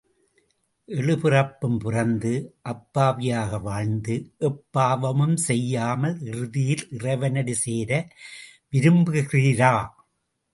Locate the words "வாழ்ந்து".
3.61-4.15